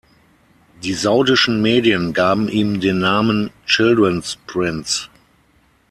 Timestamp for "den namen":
2.79-3.51